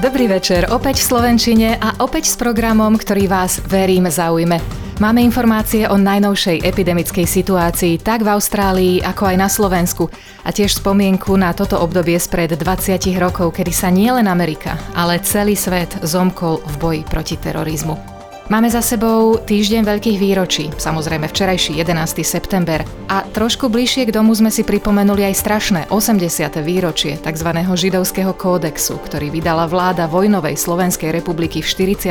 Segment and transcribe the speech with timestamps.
[0.00, 4.56] Dobrý večer, opäť v Slovenčine a opäť s programom, ktorý vás, verím, zaujme.
[4.96, 10.08] Máme informácie o najnovšej epidemickej situácii tak v Austrálii, ako aj na Slovensku
[10.40, 15.52] a tiež spomienku na toto obdobie spred 20 rokov, kedy sa nielen Amerika, ale celý
[15.52, 18.19] svet zomkol v boji proti terorizmu.
[18.50, 22.26] Máme za sebou týždeň veľkých výročí, samozrejme včerajší 11.
[22.26, 26.58] september a trošku bližšie k domu sme si pripomenuli aj strašné 80.
[26.58, 27.46] výročie tzv.
[27.54, 32.10] židovského kódexu, ktorý vydala vláda vojnovej Slovenskej republiky v 41.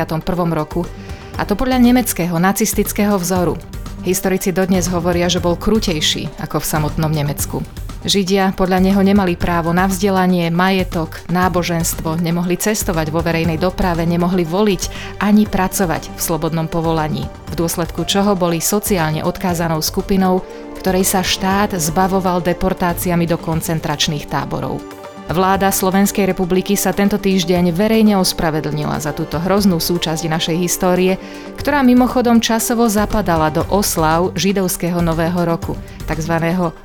[0.55, 0.88] roku
[1.36, 3.59] a to podľa nemeckého nacistického vzoru.
[4.08, 7.59] Historici dodnes hovoria, že bol krutejší ako v samotnom Nemecku.
[8.00, 14.47] Židia podľa neho nemali právo na vzdelanie, majetok, náboženstvo, nemohli cestovať vo verejnej doprave, nemohli
[14.47, 14.83] voliť
[15.19, 20.47] ani pracovať v slobodnom povolaní, v dôsledku čoho boli sociálne odkázanou skupinou,
[20.80, 24.98] ktorej sa štát zbavoval deportáciami do koncentračných táborov.
[25.30, 31.21] Vláda Slovenskej republiky sa tento týždeň verejne ospravedlnila za túto hroznú súčasť našej histórie,
[31.53, 35.77] ktorá mimochodom časovo zapadala do oslav židovského nového roku,
[36.09, 36.33] tzv.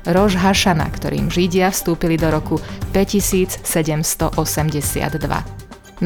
[0.05, 2.61] Rož Hašana, ktorým Židia vstúpili do roku
[2.93, 4.37] 5782.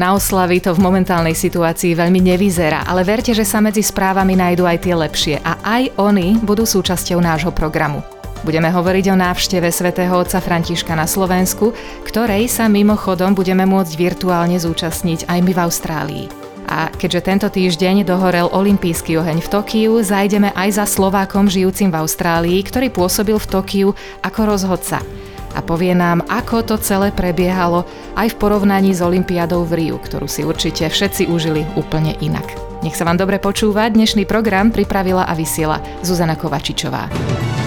[0.00, 4.64] Na oslavy to v momentálnej situácii veľmi nevyzerá, ale verte, že sa medzi správami nájdú
[4.64, 8.00] aj tie lepšie a aj oni budú súčasťou nášho programu.
[8.40, 11.76] Budeme hovoriť o návšteve svätého otca Františka na Slovensku,
[12.08, 16.24] ktorej sa mimochodom budeme môcť virtuálne zúčastniť aj my v Austrálii.
[16.64, 22.00] A keďže tento týždeň dohorel olimpijský oheň v Tokiu, zajdeme aj za Slovákom žijúcim v
[22.00, 23.88] Austrálii, ktorý pôsobil v Tokiu
[24.24, 25.04] ako rozhodca.
[25.52, 27.84] A povie nám, ako to celé prebiehalo
[28.14, 32.46] aj v porovnaní s Olympiádou v Riu, ktorú si určite všetci užili úplne inak.
[32.80, 37.59] Nech sa vám dobre počúva, dnešný program pripravila a vysiela Zuzana Kovačičová.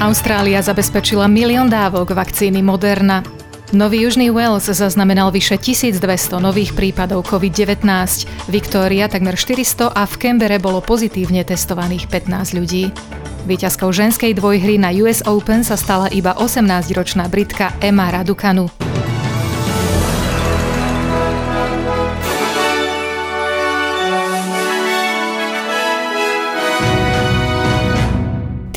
[0.00, 3.20] Austrália zabezpečila milión dávok vakcíny Moderna.
[3.76, 7.84] Nový Južný Wales zaznamenal vyše 1200 nových prípadov COVID-19,
[8.48, 12.88] Viktória takmer 400 a v Kembere bolo pozitívne testovaných 15 ľudí.
[13.44, 18.89] Výťazkou ženskej dvojhry na US Open sa stala iba 18-ročná Britka Emma Raducanu.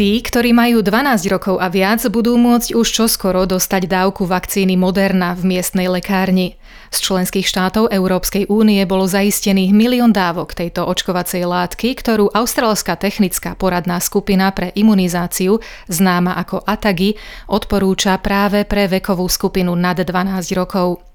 [0.03, 5.31] Tí, ktorí majú 12 rokov a viac, budú môcť už čoskoro dostať dávku vakcíny Moderna
[5.31, 6.59] v miestnej lekárni.
[6.91, 13.55] Z členských štátov Európskej únie bolo zaistených milión dávok tejto očkovacej látky, ktorú Austrálska technická
[13.55, 17.15] poradná skupina pre imunizáciu, známa ako ATAGI,
[17.47, 21.12] odporúča práve pre vekovú skupinu nad 12 rokov.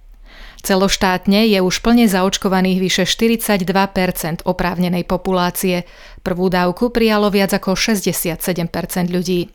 [0.59, 5.87] Celoštátne je už plne zaočkovaných vyše 42% oprávnenej populácie.
[6.27, 8.43] Prvú dávku prijalo viac ako 67%
[9.09, 9.55] ľudí.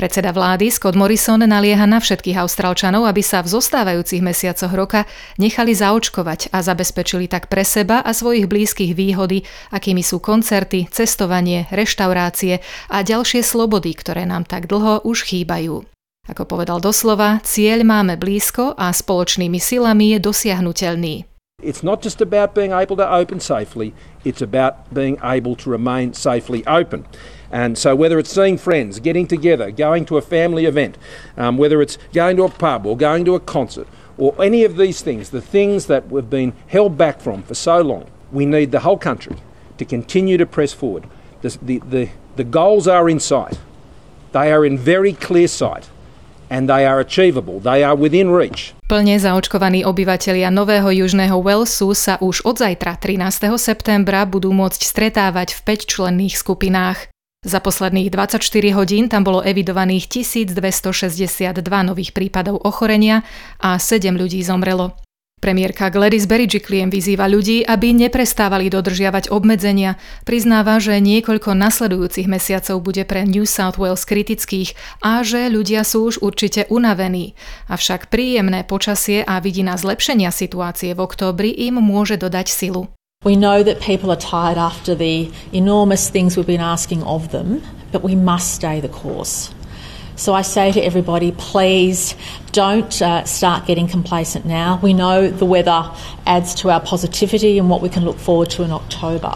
[0.00, 5.04] Predseda vlády Scott Morrison nalieha na všetkých Austrálčanov, aby sa v zostávajúcich mesiacoch roka
[5.36, 11.68] nechali zaočkovať a zabezpečili tak pre seba a svojich blízkych výhody, akými sú koncerty, cestovanie,
[11.68, 15.84] reštaurácie a ďalšie slobody, ktoré nám tak dlho už chýbajú.
[16.30, 21.26] Ako povedal doslova, cieľ máme blízko a spoločnými silami je dosiahnutelný.
[21.58, 23.90] It's not just about being able to open safely,
[24.22, 27.02] it's about being able to remain safely open.
[27.50, 30.96] And so, whether it's seeing friends, getting together, going to a family event,
[31.34, 34.78] um, whether it's going to a pub or going to a concert, or any of
[34.78, 38.70] these things, the things that we've been held back from for so long, we need
[38.70, 39.34] the whole country
[39.78, 41.10] to continue to press forward.
[41.42, 43.58] The, the, the, the goals are in sight,
[44.30, 45.90] they are in very clear sight
[46.50, 47.62] and they are achievable.
[47.62, 48.74] They are within reach.
[48.90, 53.54] Plne zaočkovaní obyvatelia Nového Južného Walesu sa už od zajtra 13.
[53.56, 57.08] septembra budú môcť stretávať v 5-členných skupinách.
[57.40, 58.44] Za posledných 24
[58.76, 63.24] hodín tam bolo evidovaných 1262 nových prípadov ochorenia
[63.56, 64.92] a 7 ľudí zomrelo.
[65.40, 69.96] Premiérka Gladys Berejiklian vyzýva ľudí, aby neprestávali dodržiavať obmedzenia.
[70.28, 76.12] Priznáva, že niekoľko nasledujúcich mesiacov bude pre New South Wales kritických a že ľudia sú
[76.12, 77.32] už určite unavení.
[77.72, 82.92] Avšak príjemné počasie a vidina zlepšenia situácie v októbri im môže dodať silu.
[83.24, 87.64] We know that people are tired after the enormous things we've been asking of them,
[87.92, 89.56] but we must stay the course.
[90.20, 92.14] So I say to everybody, please
[92.52, 94.78] don't uh, start getting complacent now.
[94.82, 95.90] We know the weather
[96.26, 99.32] adds to our positivity and what we can look forward to in October.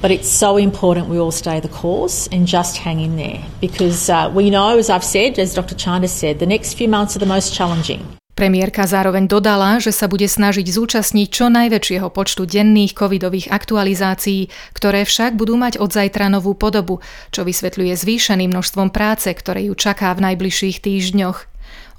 [0.00, 4.08] But it's so important we all stay the course and just hang in there because
[4.08, 5.74] uh, we know, as I've said, as Dr.
[5.74, 8.06] Chanda said, the next few months are the most challenging.
[8.32, 15.04] Premiérka zároveň dodala, že sa bude snažiť zúčastniť čo najväčšieho počtu denných covidových aktualizácií, ktoré
[15.04, 20.16] však budú mať od zajtra novú podobu, čo vysvetľuje zvýšeným množstvom práce, ktoré ju čaká
[20.16, 21.38] v najbližších týždňoch.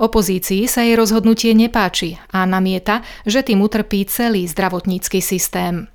[0.01, 5.92] Opozícii sa jej rozhodnutie nepáči a namieta, že tým utrpí celý zdravotnícky systém.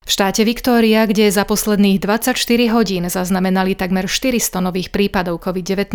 [0.00, 2.34] V štáte Viktória, kde za posledných 24
[2.74, 5.94] hodín zaznamenali takmer 400 nových prípadov COVID-19,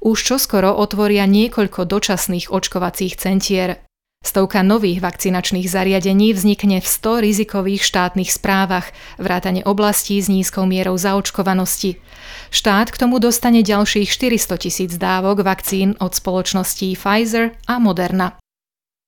[0.00, 3.84] už čoskoro otvoria niekoľko dočasných očkovacích centier.
[4.24, 8.88] Stovka nových vakcinačných zariadení vznikne v 100 rizikových štátnych správach,
[9.20, 12.00] vrátane oblastí s nízkou mierou zaočkovanosti.
[12.48, 18.40] Štát k tomu dostane ďalších 400 tisíc dávok vakcín od spoločností Pfizer a Moderna.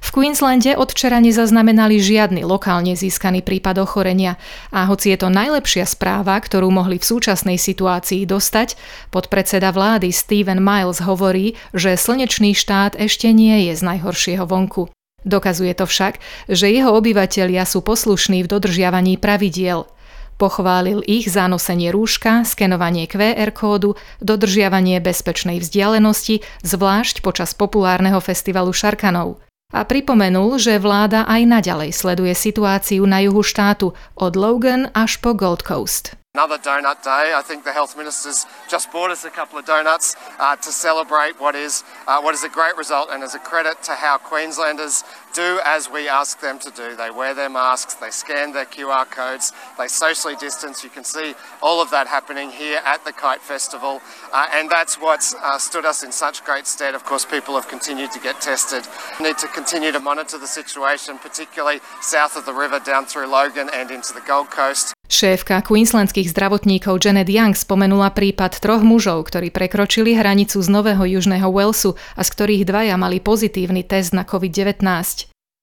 [0.07, 4.39] V Queenslande od včera nezaznamenali žiadny lokálne získaný prípad ochorenia
[4.71, 8.79] a hoci je to najlepšia správa, ktorú mohli v súčasnej situácii dostať,
[9.11, 14.95] podpredseda vlády Stephen Miles hovorí, že slnečný štát ešte nie je z najhoršieho vonku.
[15.27, 19.91] Dokazuje to však, že jeho obyvatelia sú poslušní v dodržiavaní pravidiel.
[20.39, 28.71] Pochválil ich za nosenie rúška, skenovanie QR kódu, dodržiavanie bezpečnej vzdialenosti, zvlášť počas populárneho festivalu
[28.71, 29.43] Šarkanov–
[29.73, 35.35] a pripomenul, že vláda aj naďalej sleduje situáciu na juhu štátu od Logan až po
[35.35, 36.15] Gold Coast.
[36.37, 37.33] Another donut day.
[37.35, 41.41] I think the health minister's just bought us a couple of donuts uh, to celebrate
[41.41, 45.03] what is uh, what is a great result and as a credit to how Queenslanders
[45.33, 46.95] do as we ask them to do.
[46.95, 50.85] They wear their masks, they scan their QR codes, they socially distance.
[50.85, 55.01] You can see all of that happening here at the Kite Festival, uh, and that's
[55.01, 56.95] what's uh, stood us in such great stead.
[56.95, 58.87] Of course, people have continued to get tested.
[59.19, 63.29] We need to continue to monitor the situation, particularly south of the river down through
[63.29, 64.96] Logan and into the Gold Coast.
[65.07, 71.47] Šéfka queenslandských zdravotníkov Janet Young spomenula prípad troch mužov, ktorí prekročili hranicu z Nového Južného
[71.47, 74.83] Walesu a z ktorých dvaja mali pozitívny test na COVID-19.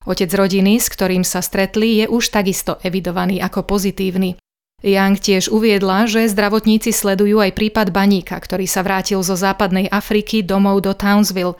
[0.08, 4.40] Otec rodiny, s ktorým sa stretli, je už takisto evidovaný ako pozitívny.
[4.84, 10.44] Young tiež uviedla, že zdravotníci sledujú aj prípad baníka, ktorý sa vrátil zo západnej Afriky
[10.44, 11.56] domov do Townsville.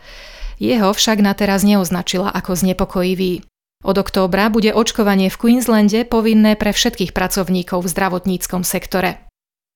[0.60, 3.44] Jeho však na teraz neoznačila ako znepokojivý.
[3.84, 9.28] Od októbra bude očkovanie v Queenslande povinné pre všetkých pracovníkov v zdravotníckom sektore.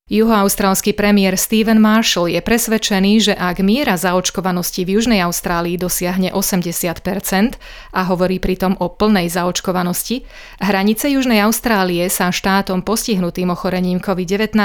[0.07, 7.59] Juhoaustrálsky premiér Stephen Marshall je presvedčený, že ak miera zaočkovanosti v Južnej Austrálii dosiahne 80%
[7.91, 10.23] a hovorí pritom o plnej zaočkovanosti,
[10.63, 14.55] hranice Južnej Austrálie sa štátom postihnutým ochorením COVID-19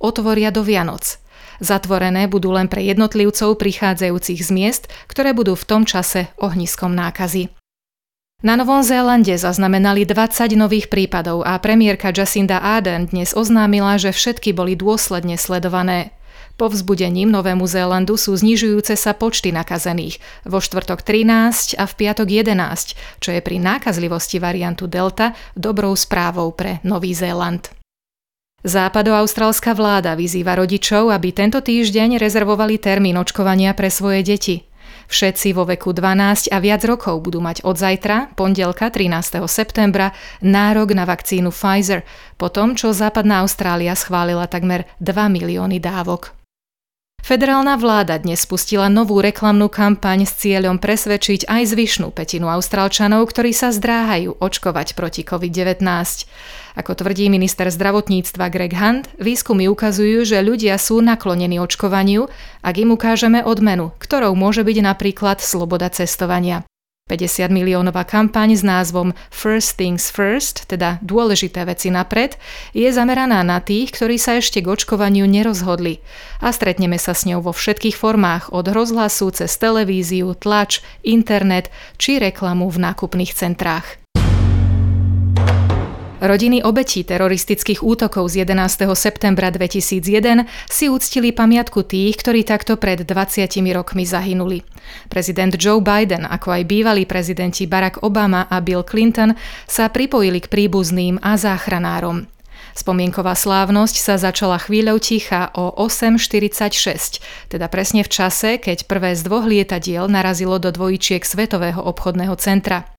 [0.00, 1.20] otvoria do Vianoc.
[1.60, 7.57] Zatvorené budú len pre jednotlivcov prichádzajúcich z miest, ktoré budú v tom čase ohniskom nákazy.
[8.38, 14.54] Na Novom Zélande zaznamenali 20 nových prípadov a premiérka Jacinda Ardern dnes oznámila, že všetky
[14.54, 16.14] boli dôsledne sledované.
[16.54, 22.30] Po vzbudením Novému Zélandu sú znižujúce sa počty nakazených, vo štvrtok 13 a v piatok
[22.30, 27.74] 11, čo je pri nákazlivosti variantu Delta dobrou správou pre Nový Zéland.
[28.62, 34.62] Západoaustrálska vláda vyzýva rodičov, aby tento týždeň rezervovali termín očkovania pre svoje deti.
[35.08, 39.40] Všetci vo veku 12 a viac rokov budú mať od zajtra, pondelka 13.
[39.48, 40.12] septembra,
[40.44, 42.04] nárok na vakcínu Pfizer,
[42.36, 46.37] po tom, čo západná Austrália schválila takmer 2 milióny dávok.
[47.28, 53.52] Federálna vláda dnes spustila novú reklamnú kampaň s cieľom presvedčiť aj zvyšnú petinu Austrálčanov, ktorí
[53.52, 55.84] sa zdráhajú očkovať proti COVID-19.
[56.72, 62.32] Ako tvrdí minister zdravotníctva Greg Hunt, výskumy ukazujú, že ľudia sú naklonení očkovaniu,
[62.64, 66.64] ak im ukážeme odmenu, ktorou môže byť napríklad sloboda cestovania.
[67.08, 72.36] 50 miliónová kampaň s názvom First Things First, teda dôležité veci napred,
[72.76, 76.04] je zameraná na tých, ktorí sa ešte k očkovaniu nerozhodli.
[76.44, 82.20] A stretneme sa s ňou vo všetkých formách, od rozhlasu cez televíziu, tlač, internet či
[82.20, 83.98] reklamu v nákupných centrách.
[86.18, 88.90] Rodiny obetí teroristických útokov z 11.
[88.98, 94.66] septembra 2001 si úctili pamiatku tých, ktorí takto pred 20 rokmi zahynuli.
[95.06, 99.38] Prezident Joe Biden, ako aj bývalí prezidenti Barack Obama a Bill Clinton
[99.70, 102.26] sa pripojili k príbuzným a záchranárom.
[102.74, 109.22] Spomienková slávnosť sa začala chvíľou ticha o 8.46, teda presne v čase, keď prvé z
[109.22, 112.97] dvoch lietadiel narazilo do dvojčiek Svetového obchodného centra.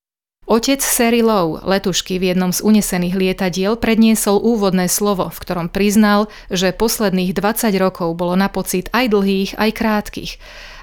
[0.50, 6.26] Otec Seri Lowe, letušky v jednom z unesených lietadiel, predniesol úvodné slovo, v ktorom priznal,
[6.50, 10.32] že posledných 20 rokov bolo na pocit aj dlhých, aj krátkých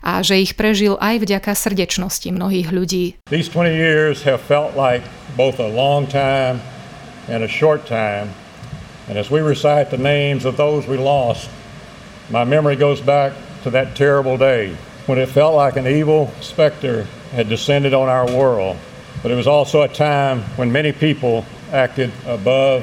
[0.06, 3.18] a že ich prežil aj vďaka srdečnosti mnohých ľudí.
[3.26, 5.02] These 20 years have felt like
[5.34, 6.62] both a long time
[7.26, 8.30] and a short time.
[9.10, 11.50] And as we recite the names of those we lost,
[12.30, 13.34] my memory goes back
[13.66, 14.78] to that terrible day
[15.10, 18.78] when it felt like an evil specter had descended on our world.
[19.22, 22.82] But it was also a time when many people acted above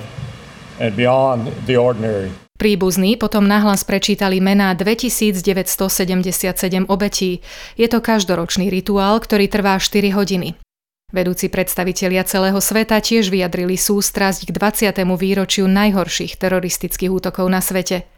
[0.80, 2.32] and beyond the ordinary.
[2.54, 7.42] Príbuzní potom nahlas prečítali mená 2977 obetí.
[7.76, 10.56] Je to každoročný rituál, ktorý trvá 4 hodiny.
[11.14, 14.98] Vedúci predstavitelia celého sveta tiež vyjadrili sústrasť k 20.
[15.14, 18.10] výročiu najhorších teroristických útokov na svete.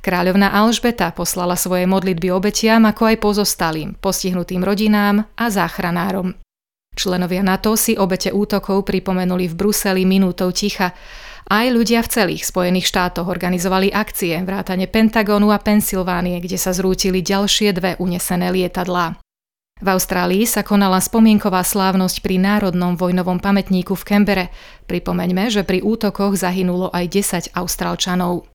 [0.00, 6.40] Kráľovna Alžbeta poslala svoje modlitby obetiam ako aj pozostalým, postihnutým rodinám a záchranárom.
[6.98, 10.90] Členovia NATO si obete útokov pripomenuli v Bruseli minútou ticha.
[11.46, 17.22] Aj ľudia v celých Spojených štátoch organizovali akcie vrátane Pentagonu a Pensylvánie, kde sa zrútili
[17.22, 19.14] ďalšie dve unesené lietadlá.
[19.78, 24.46] V Austrálii sa konala spomienková slávnosť pri Národnom vojnovom pamätníku v Kembere.
[24.90, 28.50] Pripomeňme, že pri útokoch zahynulo aj 10 Austrálčanov.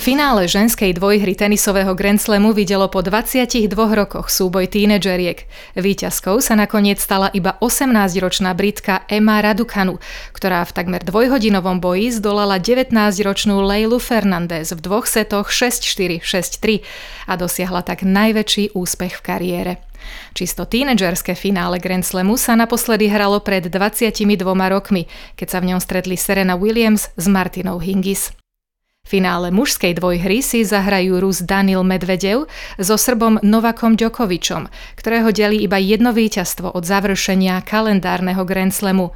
[0.00, 5.44] Finále ženskej dvojhry tenisového Grand Slamu videlo po 22 rokoch súboj tínedžeriek.
[5.76, 10.00] Výťazkou sa nakoniec stala iba 18-ročná Britka Emma Raducanu,
[10.32, 16.80] ktorá v takmer dvojhodinovom boji zdolala 19-ročnú Leilu Fernandez v dvoch setoch 6-4, 6-3
[17.28, 19.72] a dosiahla tak najväčší úspech v kariére.
[20.32, 24.16] Čisto tínedžerské finále Grand Slamu sa naposledy hralo pred 22
[24.48, 28.39] rokmi, keď sa v ňom stretli Serena Williams s Martinou Hingis
[29.10, 32.46] finále mužskej dvojhry si zahrajú Rus Daniel Medvedev
[32.78, 39.10] so Srbom Novakom Djokovičom, ktorého delí iba jedno víťazstvo od završenia kalendárneho Grand Slamu.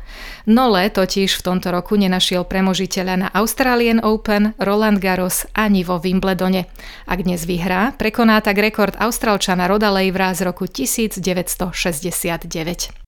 [0.50, 6.66] Nole totiž v tomto roku nenašiel premožiteľa na Australian Open, Roland Garros ani vo Wimbledone.
[7.06, 13.03] Ak dnes vyhrá, prekoná tak rekord Austrálčana Roda Leivra z roku 1969.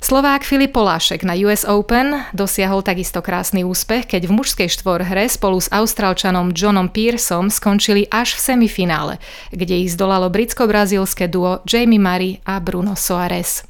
[0.00, 5.60] Slovák Filip Polášek na US Open dosiahol takisto krásny úspech, keď v mužskej štvorhre spolu
[5.60, 9.14] s Austrálčanom Johnom Pearsom skončili až v semifinále,
[9.52, 13.68] kde ich zdolalo britsko-brazílske duo Jamie Murray a Bruno Soares.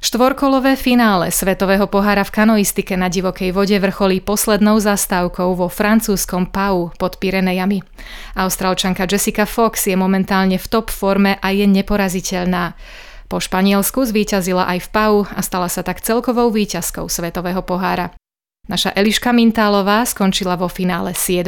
[0.00, 6.94] Štvorkolové finále Svetového pohára v kanoistike na divokej vode vrcholí poslednou zastávkou vo francúzskom Pau
[6.94, 7.82] pod Pirenejami.
[8.38, 12.78] Austrálčanka Jessica Fox je momentálne v top forme a je neporaziteľná.
[13.30, 18.10] Po Španielsku zvíťazila aj v Pau a stala sa tak celkovou výťazkou Svetového pohára.
[18.66, 21.46] Naša Eliška Mintálová skončila vo finále 7.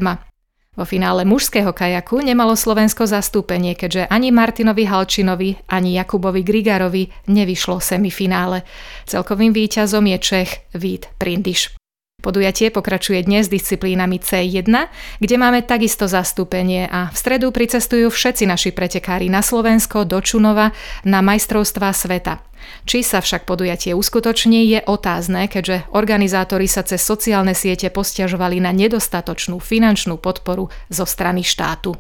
[0.79, 7.83] Vo finále mužského kajaku nemalo Slovensko zastúpenie, keďže ani Martinovi Halčinovi, ani Jakubovi Grigarovi nevyšlo
[7.83, 8.63] semifinále.
[9.05, 11.82] Celkovým víťazom je Čech Vít Prindiš.
[12.23, 14.71] Podujatie pokračuje dnes disciplínami C1,
[15.19, 20.71] kde máme takisto zastúpenie a v stredu pricestujú všetci naši pretekári na Slovensko do Čunova
[21.03, 22.39] na majstrovstvá sveta.
[22.87, 28.71] Či sa však podujatie uskutoční je otázne, keďže organizátori sa cez sociálne siete posťažovali na
[28.71, 31.99] nedostatočnú finančnú podporu zo strany štátu.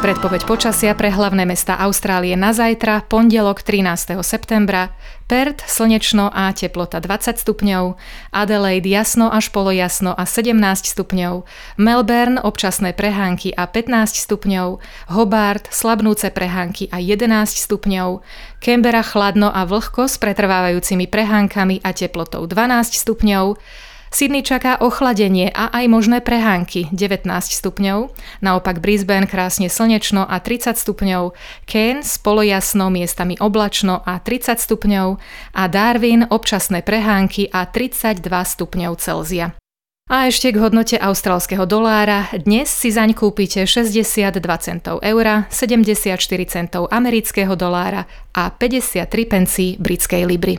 [0.00, 4.16] Predpoveď počasia pre hlavné mesta Austrálie na zajtra, pondelok 13.
[4.24, 4.96] septembra,
[5.28, 8.00] Perth slnečno a teplota 20 stupňov,
[8.32, 10.56] Adelaide jasno až polojasno a 17
[10.88, 11.44] stupňov,
[11.76, 14.80] Melbourne občasné prehánky a 15 stupňov,
[15.12, 18.24] Hobart slabnúce prehánky a 11 stupňov,
[18.56, 23.60] Canberra chladno a vlhko s pretrvávajúcimi prehánkami a teplotou 12 stupňov,
[24.10, 28.10] Sydney čaká ochladenie a aj možné prehánky 19 stupňov,
[28.42, 35.08] naopak Brisbane krásne slnečno a 30 stupňov, Cairns polojasno miestami oblačno a 30 stupňov
[35.54, 39.54] a Darwin občasné prehánky a 32 stupňov Celzia.
[40.10, 42.26] A ešte k hodnote austrálskeho dolára.
[42.34, 46.18] Dnes si zaň kúpite 62 centov eura, 74
[46.50, 50.58] centov amerického dolára a 53 pencí britskej libry.